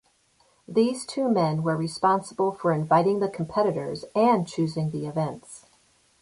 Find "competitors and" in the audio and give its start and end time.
3.29-4.47